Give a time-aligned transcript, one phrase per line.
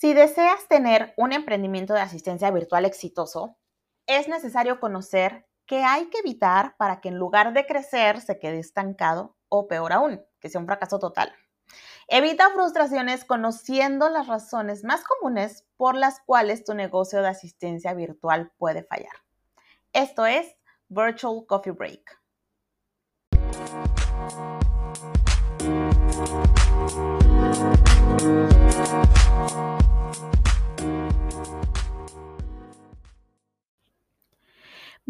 [0.00, 3.58] Si deseas tener un emprendimiento de asistencia virtual exitoso,
[4.06, 8.60] es necesario conocer qué hay que evitar para que en lugar de crecer se quede
[8.60, 11.30] estancado o peor aún, que sea un fracaso total.
[12.08, 18.52] Evita frustraciones conociendo las razones más comunes por las cuales tu negocio de asistencia virtual
[18.56, 19.12] puede fallar.
[19.92, 20.56] Esto es
[20.88, 22.18] Virtual Coffee Break.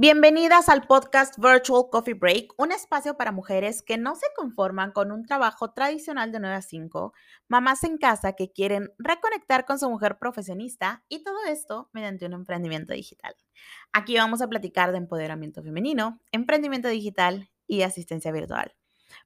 [0.03, 5.13] Bienvenidas al podcast Virtual Coffee Break, un espacio para mujeres que no se conforman con
[5.13, 7.13] un trabajo tradicional de 9 a 5,
[7.49, 12.33] mamás en casa que quieren reconectar con su mujer profesionista y todo esto mediante un
[12.33, 13.37] emprendimiento digital.
[13.93, 18.75] Aquí vamos a platicar de empoderamiento femenino, emprendimiento digital y asistencia virtual.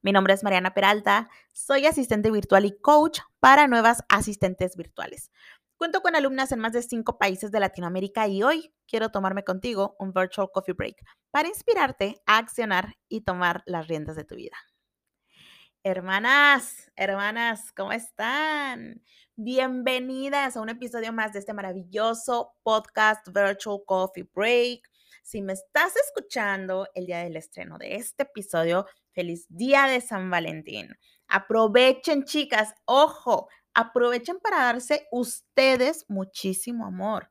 [0.03, 5.31] Mi nombre es Mariana Peralta, soy asistente virtual y coach para nuevas asistentes virtuales.
[5.77, 9.97] Cuento con alumnas en más de cinco países de Latinoamérica y hoy quiero tomarme contigo
[9.99, 10.97] un virtual coffee break
[11.33, 14.57] para inspirarte a accionar y tomar las riendas de tu vida.
[15.83, 19.03] Hermanas, hermanas, ¿cómo están?
[19.35, 24.89] Bienvenidas a un episodio más de este maravilloso podcast Virtual Coffee Break.
[25.25, 30.31] Si me estás escuchando el día del estreno de este episodio, feliz día de San
[30.31, 30.89] Valentín.
[31.27, 37.31] Aprovechen, chicas, ojo, aprovechen para darse ustedes muchísimo amor.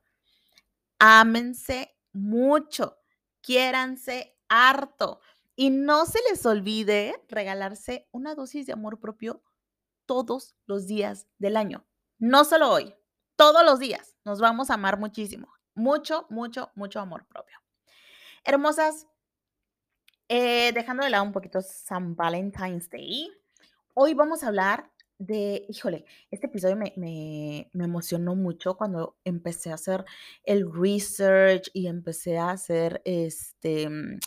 [0.98, 2.98] Ámense mucho,
[3.40, 5.20] quiéranse harto
[5.56, 9.42] y no se les olvide regalarse una dosis de amor propio
[10.06, 11.84] todos los días del año.
[12.18, 12.94] No solo hoy,
[13.36, 15.52] todos los días nos vamos a amar muchísimo.
[15.74, 17.58] Mucho, mucho, mucho amor propio.
[18.44, 19.06] Hermosas,
[20.28, 23.30] eh, dejando de lado un poquito San Valentine's Day,
[23.94, 30.04] hoy vamos a hablar de, híjole, este episodio me, emocionó mucho cuando empecé a hacer
[30.44, 34.18] el research y empecé a hacer este mm,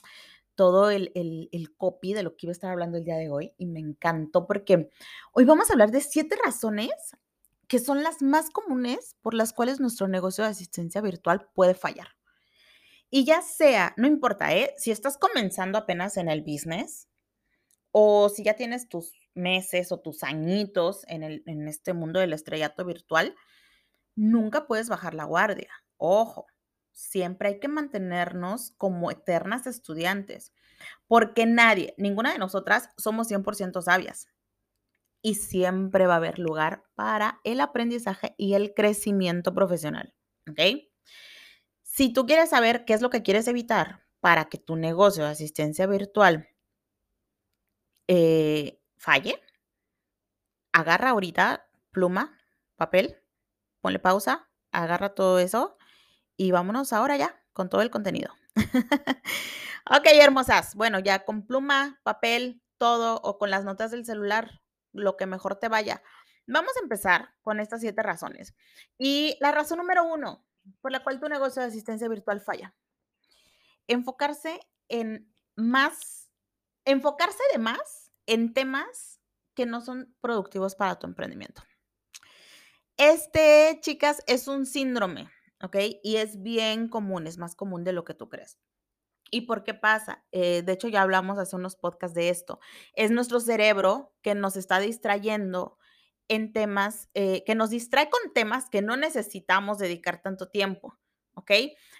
[0.55, 3.53] todo el, el, copy de lo que iba a estar hablando el día de hoy
[3.57, 4.89] y me encantó porque
[5.33, 6.91] hoy vamos a hablar de siete razones
[7.67, 12.07] que son las más comunes por las cuales nuestro negocio de asistencia virtual puede fallar.
[13.09, 14.73] Y ya sea, no importa, ¿eh?
[14.77, 17.07] Si estás comenzando apenas en el business
[17.91, 22.33] o si ya tienes tus meses o tus añitos en, el, en este mundo del
[22.33, 23.35] estrellato virtual,
[24.15, 25.71] nunca puedes bajar la guardia.
[25.97, 26.47] Ojo,
[26.91, 30.51] siempre hay que mantenernos como eternas estudiantes,
[31.07, 34.27] porque nadie, ninguna de nosotras somos 100% sabias.
[35.21, 40.13] Y siempre va a haber lugar para el aprendizaje y el crecimiento profesional.
[40.49, 40.59] ¿Ok?
[41.83, 45.31] Si tú quieres saber qué es lo que quieres evitar para que tu negocio de
[45.31, 46.49] asistencia virtual
[48.07, 49.41] eh, falle,
[50.71, 52.37] agarra ahorita pluma,
[52.75, 53.17] papel,
[53.81, 55.77] ponle pausa, agarra todo eso
[56.35, 58.33] y vámonos ahora ya con todo el contenido.
[59.89, 60.75] ok, hermosas.
[60.75, 64.61] Bueno, ya con pluma, papel, todo o con las notas del celular,
[64.93, 66.03] lo que mejor te vaya.
[66.45, 68.55] Vamos a empezar con estas siete razones.
[68.97, 70.45] Y la razón número uno
[70.81, 72.75] por la cual tu negocio de asistencia virtual falla.
[73.87, 74.59] Enfocarse
[74.89, 76.29] en más,
[76.85, 79.19] enfocarse de más en temas
[79.55, 81.63] que no son productivos para tu emprendimiento.
[82.97, 85.29] Este, chicas, es un síndrome,
[85.61, 85.77] ¿ok?
[86.03, 88.59] Y es bien común, es más común de lo que tú crees.
[89.29, 90.25] ¿Y por qué pasa?
[90.31, 92.59] Eh, de hecho, ya hablamos hace unos podcasts de esto.
[92.93, 95.77] Es nuestro cerebro que nos está distrayendo
[96.27, 100.97] en temas, eh, que nos distrae con temas que no necesitamos dedicar tanto tiempo.
[101.37, 101.51] ¿ok?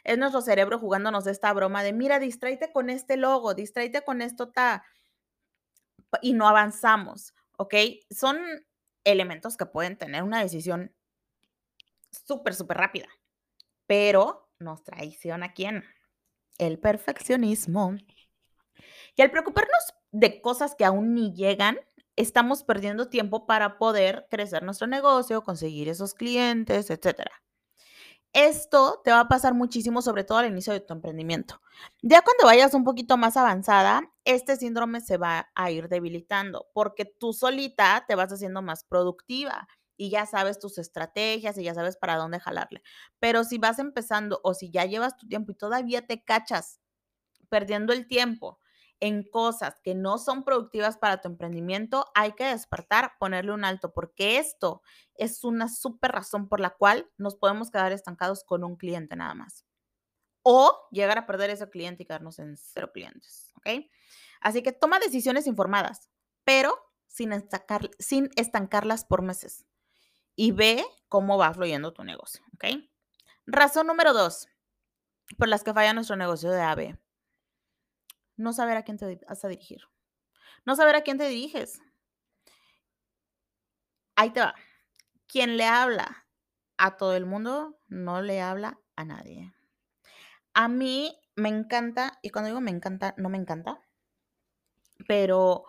[0.03, 4.49] Es nuestro cerebro jugándonos esta broma de, mira, distráete con este logo, distráete con esto,
[4.49, 4.83] ta,
[6.21, 7.73] y no avanzamos, ¿ok?
[8.09, 8.37] Son
[9.03, 10.93] elementos que pueden tener una decisión
[12.11, 13.07] súper, súper rápida,
[13.85, 15.83] pero nos traiciona quién?
[16.57, 17.95] El perfeccionismo.
[19.15, 21.79] Y al preocuparnos de cosas que aún ni llegan,
[22.15, 27.31] estamos perdiendo tiempo para poder crecer nuestro negocio, conseguir esos clientes, etcétera.
[28.33, 31.61] Esto te va a pasar muchísimo, sobre todo al inicio de tu emprendimiento.
[32.01, 37.05] Ya cuando vayas un poquito más avanzada, este síndrome se va a ir debilitando porque
[37.05, 41.97] tú solita te vas haciendo más productiva y ya sabes tus estrategias y ya sabes
[41.97, 42.83] para dónde jalarle.
[43.19, 46.79] Pero si vas empezando o si ya llevas tu tiempo y todavía te cachas
[47.49, 48.59] perdiendo el tiempo
[48.99, 53.93] en cosas que no son productivas para tu emprendimiento, hay que despertar, ponerle un alto,
[53.93, 54.81] porque esto
[55.15, 59.33] es una súper razón por la cual nos podemos quedar estancados con un cliente nada
[59.35, 59.65] más.
[60.41, 63.85] O llegar a perder ese cliente y quedarnos en cero clientes, ¿ok?
[64.41, 66.09] Así que toma decisiones informadas,
[66.43, 67.31] pero sin,
[67.99, 69.65] sin estancarlas por meses.
[70.35, 72.83] Y ve cómo va fluyendo tu negocio, ¿ok?
[73.45, 74.47] Razón número dos,
[75.37, 76.97] por las que falla nuestro negocio de AB.
[78.37, 79.81] No saber a quién te vas a dirigir.
[80.65, 81.81] No saber a quién te diriges.
[84.15, 84.55] Ahí te va.
[85.27, 86.25] Quien le habla
[86.77, 89.53] a todo el mundo, no le habla a nadie.
[90.53, 93.79] A mí me encanta, y cuando digo me encanta, no me encanta,
[95.07, 95.65] pero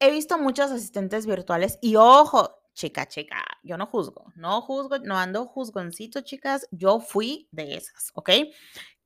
[0.00, 5.18] he visto muchos asistentes virtuales y ojo, chica, chica, yo no juzgo, no juzgo, no
[5.18, 8.30] ando juzgoncito, chicas, yo fui de esas, ¿ok?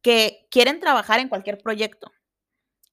[0.02, 2.12] Que quieren trabajar en cualquier proyecto,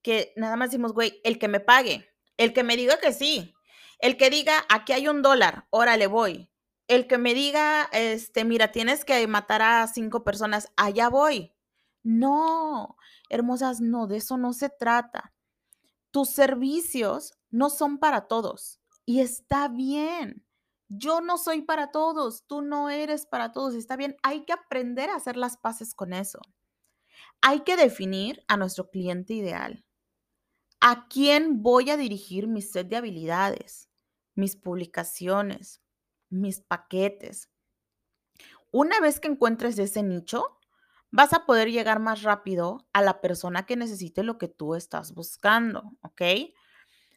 [0.01, 3.53] que nada más decimos, güey, el que me pague, el que me diga que sí,
[3.99, 6.49] el que diga, aquí hay un dólar, órale voy,
[6.87, 11.53] el que me diga, este, mira, tienes que matar a cinco personas, allá voy.
[12.01, 12.97] No,
[13.29, 15.31] hermosas, no, de eso no se trata.
[16.09, 20.43] Tus servicios no son para todos y está bien.
[20.87, 24.17] Yo no soy para todos, tú no eres para todos, está bien.
[24.23, 26.39] Hay que aprender a hacer las paces con eso.
[27.41, 29.85] Hay que definir a nuestro cliente ideal.
[30.81, 33.89] ¿A quién voy a dirigir mi set de habilidades,
[34.35, 35.81] mis publicaciones,
[36.29, 37.49] mis paquetes?
[38.71, 40.57] Una vez que encuentres ese nicho,
[41.11, 45.13] vas a poder llegar más rápido a la persona que necesite lo que tú estás
[45.13, 46.21] buscando, ¿ok?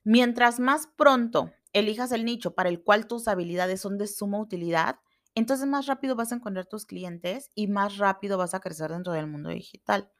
[0.04, 5.00] Mientras más pronto elijas el nicho para el cual tus habilidades son de suma utilidad,
[5.34, 9.12] entonces más rápido vas a encontrar tus clientes y más rápido vas a crecer dentro
[9.12, 10.10] del mundo digital.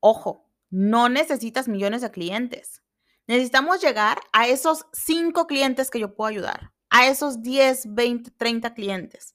[0.00, 2.82] Ojo, no necesitas millones de clientes.
[3.26, 8.74] Necesitamos llegar a esos cinco clientes que yo puedo ayudar, a esos 10, 20, 30
[8.74, 9.34] clientes.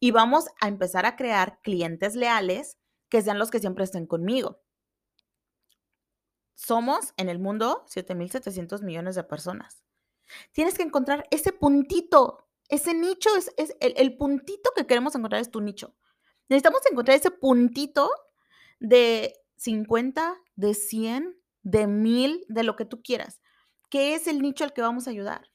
[0.00, 2.78] Y vamos a empezar a crear clientes leales
[3.08, 4.60] que sean los que siempre estén conmigo.
[6.54, 9.84] Somos en el mundo 7.700 millones de personas.
[10.52, 15.50] Tienes que encontrar ese puntito, ese nicho, es, el, el puntito que queremos encontrar es
[15.50, 15.96] tu nicho.
[16.48, 18.10] Necesitamos encontrar ese puntito
[18.80, 23.40] de 50, de 100, de 1000, de lo que tú quieras.
[23.90, 25.50] ¿Qué es el nicho al que vamos a ayudar?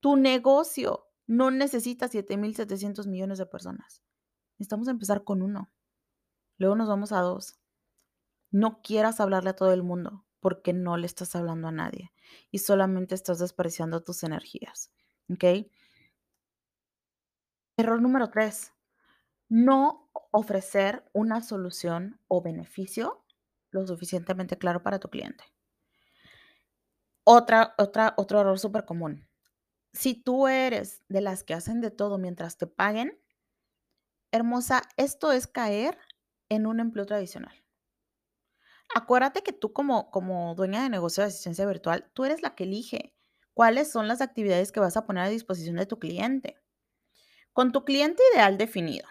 [0.00, 4.02] Tu negocio no necesita 7.700 millones de personas.
[4.58, 5.70] Necesitamos empezar con uno.
[6.56, 7.58] Luego nos vamos a dos.
[8.50, 12.12] No quieras hablarle a todo el mundo porque no le estás hablando a nadie
[12.50, 14.90] y solamente estás despreciando tus energías.
[15.30, 15.44] ¿Ok?
[17.76, 18.72] Error número tres.
[19.48, 23.24] No ofrecer una solución o beneficio
[23.70, 25.44] lo suficientemente claro para tu cliente.
[27.24, 29.28] Otra, otra, otro error súper común
[29.92, 33.18] si tú eres de las que hacen de todo mientras te paguen,
[34.30, 35.98] hermosa, esto es caer
[36.48, 37.54] en un empleo tradicional.
[38.94, 42.64] Acuérdate que tú como, como dueña de negocio de asistencia virtual, tú eres la que
[42.64, 43.14] elige
[43.54, 46.56] cuáles son las actividades que vas a poner a disposición de tu cliente.
[47.52, 49.06] Con tu cliente ideal definido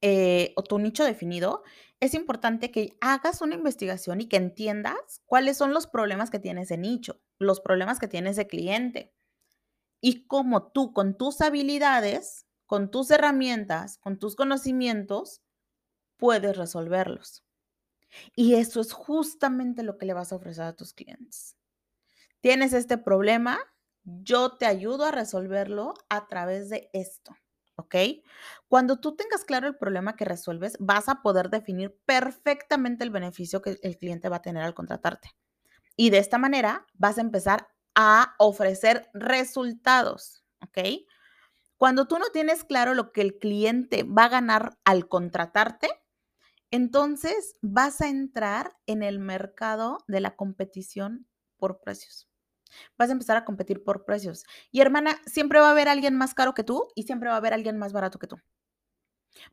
[0.00, 1.62] eh, o tu nicho definido,
[2.00, 6.62] es importante que hagas una investigación y que entiendas cuáles son los problemas que tiene
[6.62, 9.14] ese nicho, los problemas que tiene ese cliente
[10.00, 15.42] y cómo tú con tus habilidades, con tus herramientas, con tus conocimientos,
[16.16, 17.44] puedes resolverlos.
[18.34, 21.56] Y eso es justamente lo que le vas a ofrecer a tus clientes.
[22.40, 23.58] Tienes este problema,
[24.02, 27.36] yo te ayudo a resolverlo a través de esto.
[27.80, 27.96] ¿Ok?
[28.68, 33.62] Cuando tú tengas claro el problema que resuelves, vas a poder definir perfectamente el beneficio
[33.62, 35.30] que el cliente va a tener al contratarte.
[35.96, 40.78] Y de esta manera vas a empezar a ofrecer resultados, ¿ok?
[41.76, 45.88] Cuando tú no tienes claro lo que el cliente va a ganar al contratarte,
[46.70, 51.26] entonces vas a entrar en el mercado de la competición
[51.56, 52.29] por precios.
[52.98, 54.44] Vas a empezar a competir por precios.
[54.70, 57.38] Y hermana, siempre va a haber alguien más caro que tú y siempre va a
[57.38, 58.36] haber alguien más barato que tú.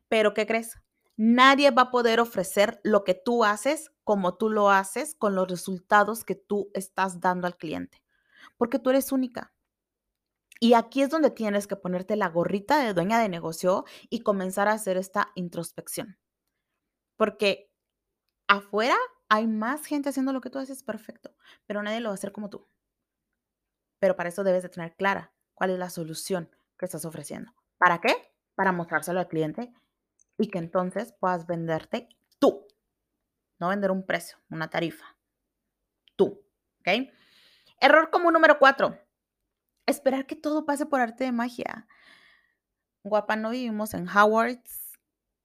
[0.08, 0.76] Pero ¿qué crees?
[1.16, 5.48] Nadie va a poder ofrecer lo que tú haces como tú lo haces con los
[5.48, 8.02] resultados que tú estás dando al cliente
[8.58, 9.54] porque tú eres única.
[10.60, 14.68] Y aquí es donde tienes que ponerte la gorrita de dueña de negocio y comenzar
[14.68, 16.18] a hacer esta introspección.
[17.16, 17.70] Porque
[18.48, 18.96] afuera
[19.28, 21.34] hay más gente haciendo lo que tú haces perfecto,
[21.66, 22.66] pero nadie lo va a hacer como tú.
[23.98, 27.52] Pero para eso debes de tener clara cuál es la solución que estás ofreciendo.
[27.78, 28.14] ¿Para qué?
[28.54, 29.72] Para mostrárselo al cliente
[30.38, 32.66] y que entonces puedas venderte tú.
[33.58, 35.16] No vender un precio, una tarifa.
[36.16, 36.44] Tú.
[36.80, 37.10] ¿Ok?
[37.80, 38.98] Error común número cuatro.
[39.86, 41.86] Esperar que todo pase por arte de magia.
[43.02, 44.98] Guapa, no vivimos en Howards.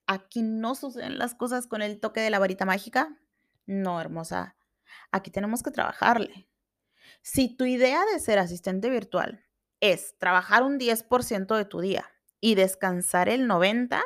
[0.05, 3.17] Aquí no suceden las cosas con el toque de la varita mágica.
[3.65, 4.55] No, hermosa.
[5.11, 6.47] Aquí tenemos que trabajarle.
[7.23, 9.45] Si tu idea de ser asistente virtual
[9.79, 12.05] es trabajar un 10% de tu día
[12.41, 14.01] y descansar el 90%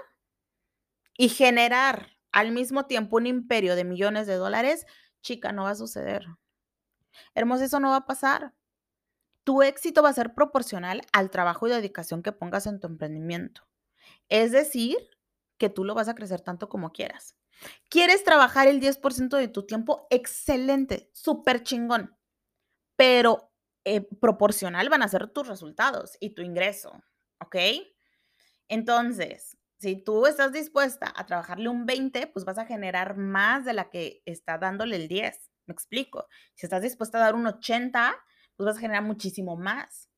[1.18, 4.86] y generar al mismo tiempo un imperio de millones de dólares,
[5.24, 6.28] chica, no va a suceder.
[7.34, 8.54] Hermosa, eso no va a pasar.
[9.44, 13.68] Tu éxito va a ser proporcional al trabajo y dedicación que pongas en tu emprendimiento.
[14.30, 14.98] Es decir,
[15.58, 17.36] que tú lo vas a crecer tanto como quieras.
[17.90, 20.06] ¿Quieres trabajar el 10% de tu tiempo?
[20.12, 22.17] Excelente, súper chingón.
[22.98, 23.52] Pero
[23.86, 26.92] eh, proporcional van a ser tus resultados y tu ingreso,
[27.40, 27.56] ¿ok?
[28.68, 33.74] Entonces, si tú estás dispuesta a trabajarle un 20, pues vas a generar más de
[33.74, 35.52] la que está dándole el 10.
[35.68, 36.28] Me explico.
[36.56, 38.16] Si estás dispuesta a dar un 80,
[38.56, 40.10] pues vas a generar muchísimo más.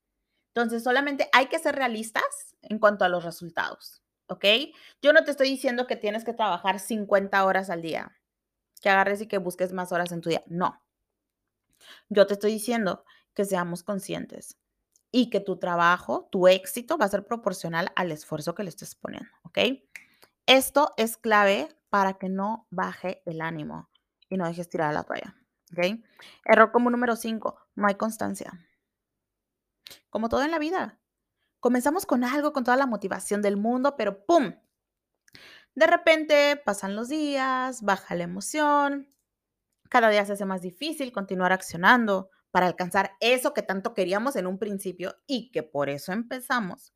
[0.56, 4.46] Entonces, solamente hay que ser realistas en cuanto a los resultados, ¿ok?
[5.02, 8.18] Yo no te estoy diciendo que tienes que trabajar 50 horas al día,
[8.82, 10.44] que agarres y que busques más horas en tu día.
[10.48, 10.82] No.
[12.10, 14.58] Yo te estoy diciendo que seamos conscientes
[15.12, 18.96] y que tu trabajo, tu éxito va a ser proporcional al esfuerzo que le estés
[18.96, 19.60] poniendo, ¿ok?
[20.46, 23.90] Esto es clave para que no baje el ánimo
[24.30, 25.36] y no dejes tirar la toalla,
[25.72, 26.00] ¿ok?
[26.46, 28.52] Error como número 5, no hay constancia.
[30.10, 31.00] Como todo en la vida.
[31.60, 34.56] Comenzamos con algo, con toda la motivación del mundo, pero ¡pum!
[35.76, 39.08] De repente pasan los días, baja la emoción,
[39.90, 44.48] cada día se hace más difícil continuar accionando para alcanzar eso que tanto queríamos en
[44.48, 46.94] un principio y que por eso empezamos.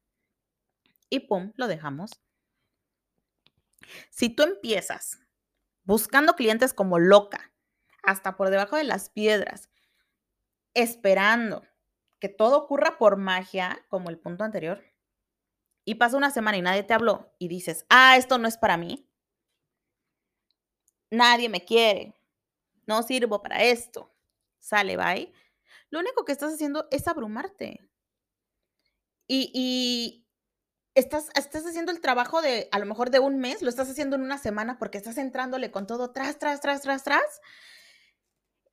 [1.09, 2.11] Y pum, lo dejamos.
[4.09, 5.19] Si tú empiezas
[5.83, 7.51] buscando clientes como loca,
[8.03, 9.69] hasta por debajo de las piedras,
[10.73, 11.63] esperando
[12.19, 14.83] que todo ocurra por magia, como el punto anterior,
[15.85, 18.77] y pasa una semana y nadie te habló y dices, ah, esto no es para
[18.77, 19.09] mí,
[21.09, 22.15] nadie me quiere,
[22.85, 24.11] no sirvo para esto,
[24.59, 25.33] sale, bye
[25.93, 27.87] lo único que estás haciendo es abrumarte.
[29.27, 30.25] Y,
[30.95, 34.15] estás, estás haciendo el trabajo de, a lo mejor de un mes, lo estás haciendo
[34.15, 37.41] en una semana porque estás entrándole con todo tras, tras, tras, tras, tras.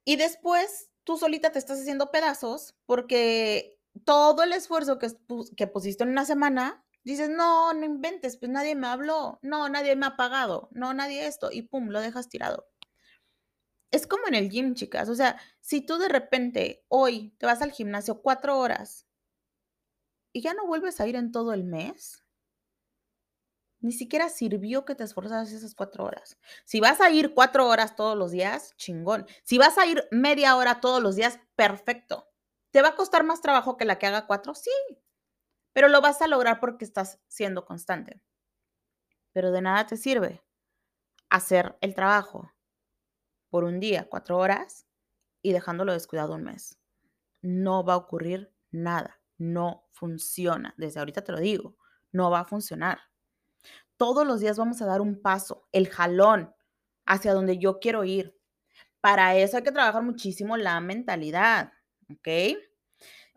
[0.06, 5.08] Y después tú solita te estás haciendo pedazos porque todo el esfuerzo que,
[5.58, 9.94] que pusiste en una semana, dices, no, no inventes, pues nadie me habló, no, nadie
[9.94, 12.66] me ha pagado, no, nadie esto, y pum, lo dejas tirado
[13.90, 15.08] es como en el gym, chicas.
[15.08, 19.06] O sea, si tú de repente hoy te vas al gimnasio cuatro horas
[20.32, 22.24] y ya no vuelves a ir en todo el mes,
[23.80, 26.38] ni siquiera sirvió que te esforzaras esas cuatro horas.
[26.64, 29.26] Si vas a ir cuatro horas todos los días, chingón.
[29.42, 32.28] Si vas a ir media hora todos los días, perfecto.
[32.70, 34.54] ¿Te va a costar más trabajo que la que haga cuatro?
[34.54, 34.70] Sí,
[35.72, 38.22] pero lo vas a lograr porque estás siendo constante.
[39.32, 40.42] Pero de nada te sirve
[41.30, 42.52] hacer el trabajo
[43.50, 44.86] por un día, cuatro horas,
[45.42, 46.78] y dejándolo descuidado un mes.
[47.42, 49.20] No va a ocurrir nada.
[49.38, 50.74] No funciona.
[50.76, 51.76] Desde ahorita te lo digo.
[52.12, 53.00] No va a funcionar.
[53.96, 56.54] Todos los días vamos a dar un paso, el jalón
[57.06, 58.38] hacia donde yo quiero ir.
[59.00, 61.72] Para eso hay que trabajar muchísimo la mentalidad,
[62.10, 62.28] ¿ok?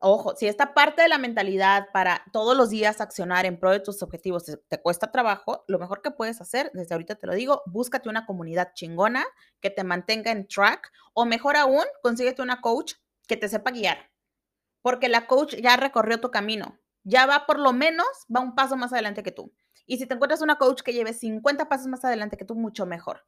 [0.06, 3.80] Ojo, si esta parte de la mentalidad para todos los días accionar en pro de
[3.80, 7.64] tus objetivos te, cuesta trabajo, lo mejor que puedes hacer, desde ahorita te lo digo,
[7.68, 9.24] búscate una comunidad chingona
[9.62, 12.96] que te mantenga en track o mejor aún, consíguete una coach
[13.30, 14.12] que te sepa guiar.
[14.82, 18.76] Porque la coach ya recorrió tu camino, ya va por lo menos, va un paso
[18.76, 19.54] más adelante que tú.
[19.86, 22.86] Y si te encuentras una coach que lleve 50 pasos más adelante que tú, mucho
[22.86, 23.26] mejor.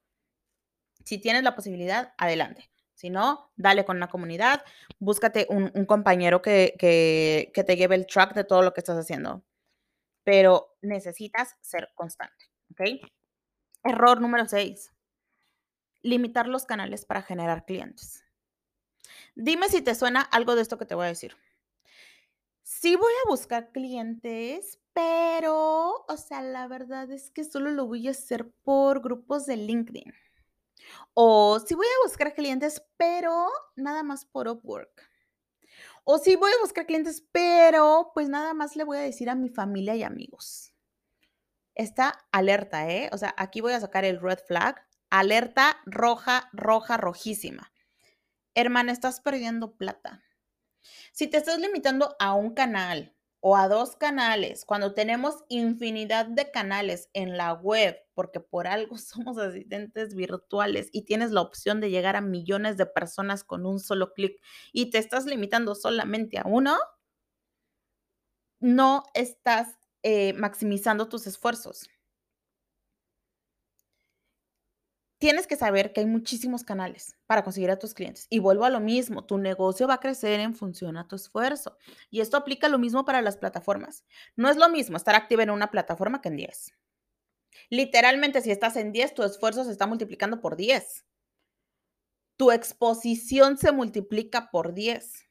[1.06, 2.70] Si tienes la posibilidad, adelante.
[2.96, 4.64] Si no, dale con una comunidad,
[5.00, 9.44] búscate un, compañero que, que, te lleve el track de todo lo que estás haciendo.
[10.24, 13.06] Pero necesitas ser constante, ¿ok?
[13.84, 14.94] Error número 6.
[16.04, 18.24] Limitar los canales para generar clientes.
[19.36, 21.36] Dime si te suena algo de esto que te voy a decir.
[22.64, 28.08] Sí voy a buscar clientes, pero, o sea, la verdad es que solo lo voy
[28.08, 30.14] a hacer por grupos de LinkedIn.
[31.14, 35.10] O si voy a buscar clientes, pero nada más por Upwork.
[36.04, 39.36] O si voy a buscar clientes, pero pues nada más le voy a decir a
[39.36, 40.74] mi familia y amigos.
[41.74, 43.10] Está alerta, ¿eh?
[43.12, 44.86] O sea, aquí voy a sacar el red flag.
[45.10, 47.72] Alerta roja, roja, rojísima.
[48.54, 50.24] Hermana, estás perdiendo plata.
[51.12, 53.15] Si te estás limitando a un canal,
[53.48, 58.98] o a dos canales, cuando tenemos infinidad de canales en la web, porque por algo
[58.98, 63.80] somos asistentes virtuales y tienes la opción de llegar a millones de personas con un
[63.80, 64.42] solo clic
[64.74, 66.76] y te estás limitando solamente a uno,
[68.60, 71.88] no estás eh, maximizando tus esfuerzos.
[75.18, 78.28] Tienes que saber que hay muchísimos canales para conseguir a tus clientes.
[78.30, 81.78] Y vuelvo a lo mismo, tu negocio va a crecer en función a tu esfuerzo.
[82.10, 84.04] Y esto aplica lo mismo para las plataformas.
[84.36, 86.74] No es lo mismo estar activa en una plataforma que en 10.
[87.70, 91.06] Literalmente, si estás en 10, tu esfuerzo se está multiplicando por 10.
[92.38, 95.26] Tu exposición se multiplica por 10.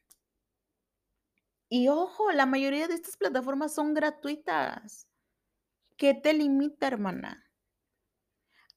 [1.69, 5.07] Y ojo, la mayoría de estas plataformas son gratuitas.
[5.97, 7.49] ¿Qué te limita, hermana?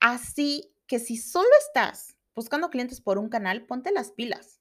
[0.01, 4.61] Así que si solo estás buscando clientes por un canal, ponte las pilas.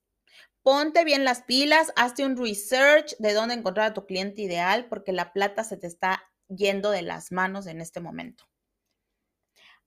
[0.62, 5.14] Ponte bien las pilas, hazte un research de dónde encontrar a tu cliente ideal porque
[5.14, 8.44] la plata se te está yendo de las manos en este momento.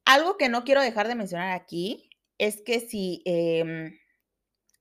[0.05, 3.99] Algo que no quiero dejar de mencionar aquí es que si, em,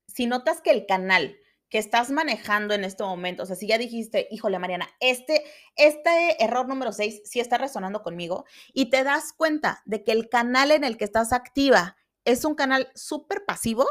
[0.07, 1.37] si notas que el canal
[1.69, 5.43] que estás manejando en este momento, o sea, si ya dijiste, híjole, Mariana, este,
[5.75, 10.29] este error número 6 sí está resonando conmigo y te das cuenta de que el
[10.29, 11.95] canal en el que estás activa
[12.25, 13.85] es un canal súper pasivo,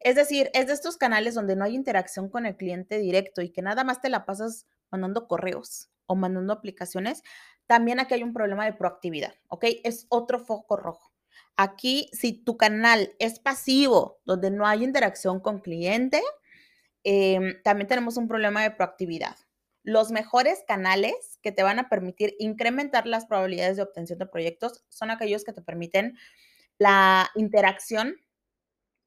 [0.00, 3.50] es decir, es de estos canales donde no hay interacción con el cliente directo y
[3.50, 7.22] que nada más te la pasas mandando correos o mandando aplicaciones,
[7.66, 9.66] también aquí hay un problema de proactividad, ¿ok?
[9.84, 11.12] Es otro foco rojo.
[11.56, 16.22] Aquí, si tu canal es pasivo, donde no hay interacción con cliente,
[17.10, 19.34] Em, también tenemos un problema de proactividad.
[19.82, 24.84] Los mejores canales que te van a permitir incrementar las probabilidades de obtención de proyectos
[24.90, 26.18] son aquellos que te permiten
[26.76, 28.14] la interacción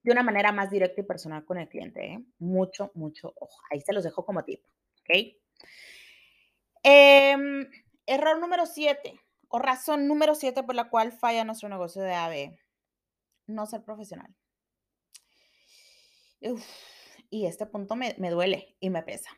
[0.02, 2.04] de una manera más directa y personal con el cliente.
[2.14, 2.26] ¿eh?
[2.40, 3.62] Mucho, mucho ojo.
[3.70, 4.66] Ahí se los dejo como tip.
[5.02, 5.36] ¿Ok?
[6.82, 7.70] Em,
[8.08, 9.14] error número 7
[9.48, 12.60] o razón número 7 por la cual falla nuestro negocio de AVE.
[13.46, 14.34] No ser profesional.
[16.42, 16.66] Uf
[17.32, 19.32] y este punto me, duele y me pesa.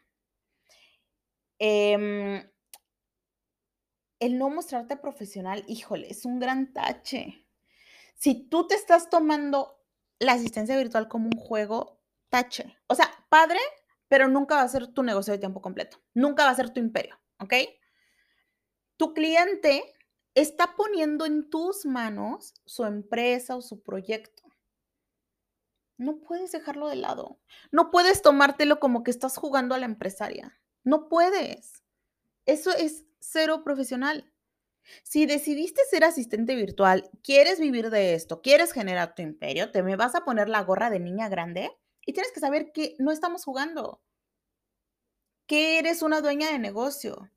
[1.60, 2.44] Em,
[4.20, 7.46] el no mostrarte profesional, híjole, es un gran tache.
[8.16, 9.80] Si tú te estás tomando
[10.20, 12.76] la asistencia virtual como un juego, tache.
[12.88, 13.60] O sea, padre,
[14.08, 16.02] pero nunca va a ser tu negocio de tiempo completo.
[16.14, 17.54] Nunca va a ser tu imperio, ¿ok?
[18.98, 19.84] Tu cliente
[20.34, 24.43] está poniendo en tus manos su empresa o su proyecto.
[25.98, 27.40] No puedes dejarlo de lado.
[27.72, 30.60] No puedes tomártelo como que estás jugando a la empresaria.
[30.84, 31.84] No puedes.
[32.46, 34.34] Eso es cero profesional.
[35.04, 39.96] Si decidiste ser asistente virtual, quieres vivir de esto, quieres generar tu imperio, te me
[39.96, 41.72] vas a poner la gorra de niña grande
[42.06, 44.02] y tienes que saber que no estamos jugando,
[45.48, 47.32] que eres una dueña de negocio,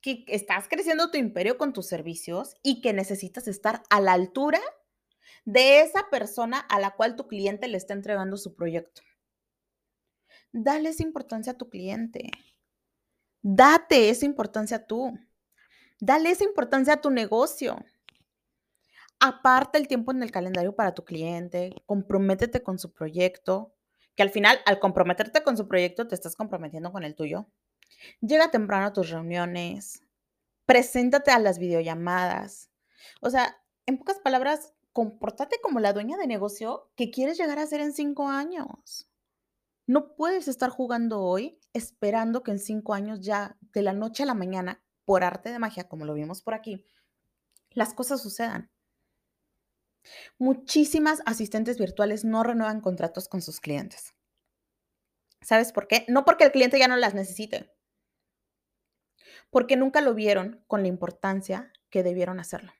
[0.00, 4.60] que estás creciendo tu imperio con tus servicios y que necesitas estar a la altura
[5.44, 9.02] de esa persona a la cual tu cliente le está entregando su proyecto.
[10.52, 12.30] Dale esa importancia a tu cliente.
[13.42, 15.18] Date esa importancia tú.
[16.00, 17.84] Dale esa importancia a tu negocio.
[19.20, 21.74] Aparta el tiempo en el calendario para tu cliente.
[21.86, 23.74] Comprométete con su proyecto.
[24.16, 27.46] Que al final, al comprometerte con su proyecto, te estás comprometiendo con el tuyo.
[28.20, 30.02] Llega temprano a tus reuniones.
[30.66, 32.70] Preséntate a las videollamadas.
[33.20, 37.66] O sea, en pocas palabras, compórtate como la dueña de negocio que quieres llegar a
[37.66, 39.08] ser en cinco años.
[39.86, 44.26] No puedes estar jugando hoy esperando que en cinco años ya de la noche a
[44.26, 46.84] la mañana, por arte de magia, como lo vimos por aquí,
[47.70, 48.70] las cosas sucedan.
[50.38, 54.14] Muchísimas asistentes virtuales no renuevan contratos con sus clientes.
[55.42, 56.04] ¿Sabes por qué?
[56.08, 57.72] No porque el cliente ya no las necesite,
[59.50, 62.72] porque nunca lo vieron con la importancia que debieron hacerlo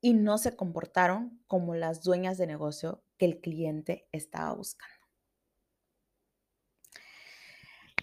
[0.00, 4.94] y no se comportaron como las dueñas de negocio que el cliente estaba buscando.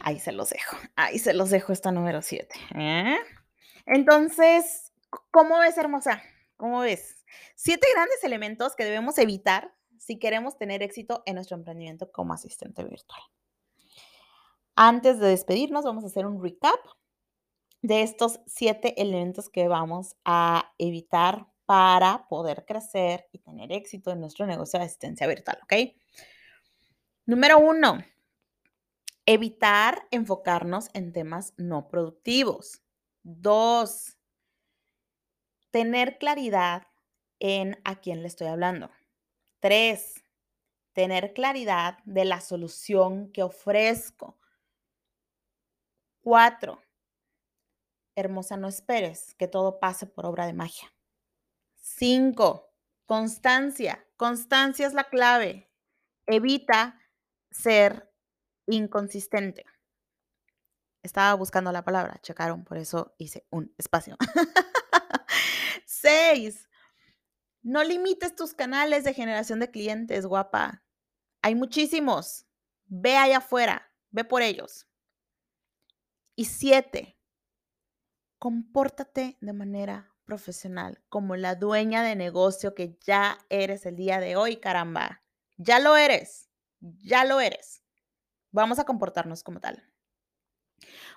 [0.02, 2.54] Ahí se los dejo, ahí se los dejo esta número 7.
[2.76, 3.18] ¿eh?
[3.86, 4.92] Entonces,
[5.32, 6.22] ¿cómo ves, hermosa?
[6.58, 7.24] ¿Cómo ves?
[7.56, 12.84] Siete grandes elementos que debemos evitar si queremos tener éxito en nuestro emprendimiento como asistente
[12.84, 13.22] virtual.
[14.76, 16.80] Antes de despedirnos, vamos a hacer un recap
[17.82, 24.20] de estos siete elementos que vamos a evitar para poder crecer y tener éxito en
[24.20, 25.74] nuestro negocio de asistencia virtual, ¿ok?
[27.26, 28.04] Número uno,
[29.26, 32.82] evitar enfocarnos en temas no productivos.
[33.24, 34.18] Dos,
[35.72, 36.88] tener claridad
[37.40, 38.92] en a quién le estoy hablando.
[39.60, 40.24] Tres,
[40.94, 44.38] tener claridad de la solución que ofrezco.
[46.22, 46.82] Cuatro,
[48.16, 50.93] hermosa, no esperes que todo pase por obra de magia.
[51.96, 52.74] Cinco,
[53.06, 54.04] constancia.
[54.18, 55.72] Constancia es la clave.
[56.26, 57.00] Evita
[57.52, 58.12] ser
[58.66, 59.66] inconsistente.
[61.04, 64.18] Estaba buscando la palabra, checaron, por eso hice un espacio.
[65.86, 66.68] Seis,
[67.62, 70.84] No limites tus canales de generación de clientes, guapa.
[71.44, 72.48] Hay muchísimos.
[72.86, 74.88] Ve allá afuera, ve por ellos.
[76.36, 77.20] Y siete,
[78.40, 84.36] compórtate de manera profesional, como la dueña de negocio que ya eres el día de
[84.36, 85.24] hoy, caramba.
[85.58, 87.84] Ya lo eres, ya lo eres.
[88.52, 89.84] Vamos a comportarnos como tal.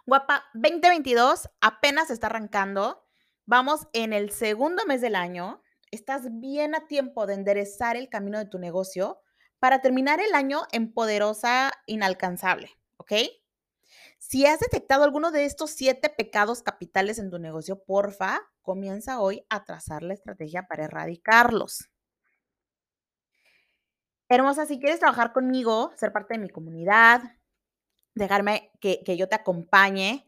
[0.07, 3.05] Guapa, 2022 apenas está arrancando.
[3.45, 5.63] Vamos en el segundo mes del año.
[5.91, 9.21] Estás bien a tiempo de enderezar el camino de tu negocio
[9.59, 13.13] para terminar el año en poderosa inalcanzable, ¿ok?
[14.19, 19.47] Si has detectado alguno de estos siete pecados capitales en tu negocio, porfa, comienza hoy
[19.49, 21.89] a trazar la estrategia para erradicarlos.
[24.29, 27.23] Hermosa, si quieres trabajar conmigo, ser parte de mi comunidad,
[28.17, 30.27] dejarme que, yo te acompañe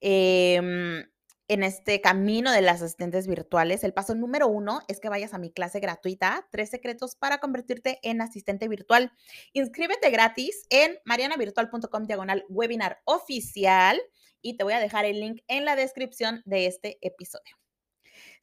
[0.00, 1.04] em,
[1.46, 5.38] en este camino de las asistentes virtuales, el paso número uno es que vayas a
[5.38, 9.12] mi clase gratuita, tres secretos para convertirte en asistente virtual.
[9.52, 14.00] Inscríbete gratis en marianavirtual.com diagonal webinar oficial
[14.42, 17.65] y te voy a dejar el link en la descripción de este episodio.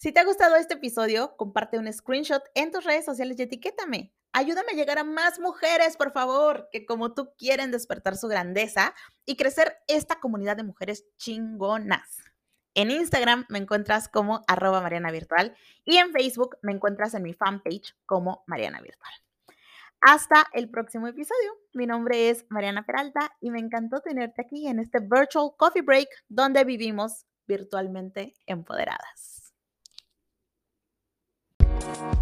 [0.03, 4.13] Si te ha gustado este episodio, comparte un screenshot en tus redes sociales y etiquétame.
[4.33, 8.93] Ayúdame a llegar a más mujeres, por favor, que como tú quieren despertar su grandeza
[9.25, 12.21] y crecer esta comunidad de mujeres chingonas.
[12.73, 17.33] En Instagram me encuentras como arroba Mariana Virtual y en Facebook me encuentras en mi
[17.33, 19.13] fanpage como Mariana Virtual.
[20.01, 21.53] Hasta el próximo episodio.
[21.71, 26.09] Mi nombre es Mariana Peralta y me encantó tenerte aquí en este Virtual Coffee Break
[26.27, 29.32] donde vivimos virtualmente empoderadas.
[31.83, 32.13] Thank you.